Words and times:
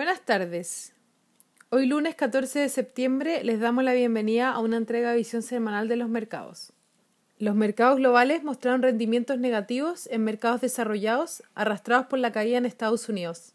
Buenas 0.00 0.22
tardes. 0.22 0.94
Hoy 1.68 1.84
lunes 1.84 2.14
14 2.14 2.60
de 2.60 2.70
septiembre 2.70 3.44
les 3.44 3.60
damos 3.60 3.84
la 3.84 3.92
bienvenida 3.92 4.50
a 4.50 4.58
una 4.58 4.78
entrega 4.78 5.10
de 5.10 5.18
visión 5.18 5.42
semanal 5.42 5.88
de 5.88 5.96
los 5.96 6.08
mercados. 6.08 6.72
Los 7.38 7.54
mercados 7.54 7.98
globales 7.98 8.42
mostraron 8.42 8.80
rendimientos 8.80 9.38
negativos 9.38 10.08
en 10.10 10.24
mercados 10.24 10.62
desarrollados 10.62 11.42
arrastrados 11.54 12.06
por 12.06 12.18
la 12.18 12.32
caída 12.32 12.56
en 12.56 12.64
Estados 12.64 13.10
Unidos. 13.10 13.52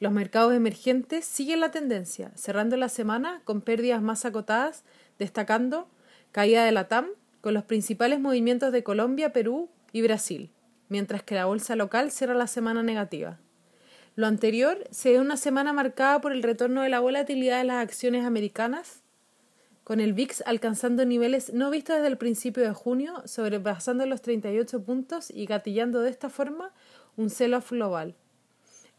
Los 0.00 0.10
mercados 0.10 0.52
emergentes 0.52 1.24
siguen 1.24 1.60
la 1.60 1.70
tendencia, 1.70 2.32
cerrando 2.34 2.76
la 2.76 2.88
semana 2.88 3.40
con 3.44 3.60
pérdidas 3.60 4.02
más 4.02 4.24
acotadas, 4.24 4.82
destacando 5.20 5.88
caída 6.32 6.64
de 6.64 6.72
la 6.72 6.88
TAM 6.88 7.06
con 7.40 7.54
los 7.54 7.62
principales 7.62 8.18
movimientos 8.18 8.72
de 8.72 8.82
Colombia, 8.82 9.32
Perú 9.32 9.70
y 9.92 10.02
Brasil, 10.02 10.50
mientras 10.88 11.22
que 11.22 11.36
la 11.36 11.44
bolsa 11.44 11.76
local 11.76 12.10
cierra 12.10 12.34
la 12.34 12.48
semana 12.48 12.82
negativa. 12.82 13.38
Lo 14.18 14.26
anterior 14.26 14.82
se 14.90 15.10
dio 15.10 15.20
una 15.20 15.36
semana 15.36 15.72
marcada 15.72 16.20
por 16.20 16.32
el 16.32 16.42
retorno 16.42 16.82
de 16.82 16.88
la 16.88 16.98
volatilidad 16.98 17.58
de 17.58 17.64
las 17.64 17.80
acciones 17.80 18.24
americanas, 18.24 19.04
con 19.84 20.00
el 20.00 20.12
VIX 20.12 20.42
alcanzando 20.44 21.04
niveles 21.04 21.54
no 21.54 21.70
vistos 21.70 21.94
desde 21.94 22.08
el 22.08 22.18
principio 22.18 22.64
de 22.64 22.72
junio, 22.72 23.22
sobrepasando 23.26 24.04
los 24.06 24.20
38 24.20 24.82
puntos 24.82 25.30
y 25.30 25.46
gatillando 25.46 26.00
de 26.00 26.10
esta 26.10 26.30
forma 26.30 26.72
un 27.16 27.30
sell-off 27.30 27.70
global. 27.70 28.16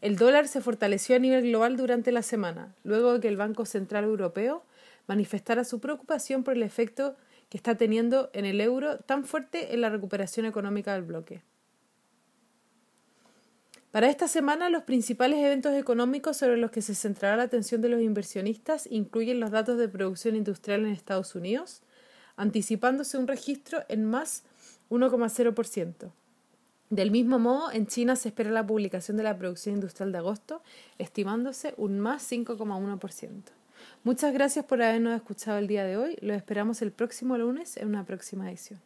El 0.00 0.16
dólar 0.16 0.48
se 0.48 0.62
fortaleció 0.62 1.16
a 1.16 1.18
nivel 1.18 1.42
global 1.42 1.76
durante 1.76 2.12
la 2.12 2.22
semana, 2.22 2.74
luego 2.82 3.12
de 3.12 3.20
que 3.20 3.28
el 3.28 3.36
Banco 3.36 3.66
Central 3.66 4.04
Europeo 4.04 4.64
manifestara 5.06 5.64
su 5.64 5.80
preocupación 5.80 6.44
por 6.44 6.54
el 6.54 6.62
efecto 6.62 7.14
que 7.50 7.58
está 7.58 7.74
teniendo 7.74 8.30
en 8.32 8.46
el 8.46 8.58
euro 8.58 9.00
tan 9.00 9.26
fuerte 9.26 9.74
en 9.74 9.82
la 9.82 9.90
recuperación 9.90 10.46
económica 10.46 10.94
del 10.94 11.02
bloque. 11.02 11.42
Para 13.90 14.08
esta 14.08 14.28
semana, 14.28 14.70
los 14.70 14.84
principales 14.84 15.40
eventos 15.40 15.74
económicos 15.74 16.36
sobre 16.36 16.56
los 16.56 16.70
que 16.70 16.80
se 16.80 16.94
centrará 16.94 17.36
la 17.36 17.42
atención 17.42 17.80
de 17.80 17.88
los 17.88 18.00
inversionistas 18.00 18.86
incluyen 18.88 19.40
los 19.40 19.50
datos 19.50 19.78
de 19.78 19.88
producción 19.88 20.36
industrial 20.36 20.86
en 20.86 20.92
Estados 20.92 21.34
Unidos, 21.34 21.82
anticipándose 22.36 23.18
un 23.18 23.26
registro 23.26 23.82
en 23.88 24.04
más 24.04 24.44
1,0%. 24.90 26.12
Del 26.88 27.10
mismo 27.10 27.40
modo, 27.40 27.72
en 27.72 27.88
China 27.88 28.14
se 28.14 28.28
espera 28.28 28.50
la 28.50 28.66
publicación 28.66 29.16
de 29.16 29.24
la 29.24 29.36
producción 29.36 29.74
industrial 29.74 30.12
de 30.12 30.18
agosto, 30.18 30.62
estimándose 30.98 31.74
un 31.76 31.98
más 31.98 32.30
5,1%. 32.30 33.42
Muchas 34.04 34.32
gracias 34.32 34.64
por 34.66 34.82
habernos 34.82 35.16
escuchado 35.16 35.58
el 35.58 35.66
día 35.66 35.84
de 35.84 35.96
hoy. 35.96 36.16
Los 36.20 36.36
esperamos 36.36 36.80
el 36.82 36.92
próximo 36.92 37.36
lunes 37.38 37.76
en 37.76 37.88
una 37.88 38.04
próxima 38.04 38.48
edición. 38.48 38.80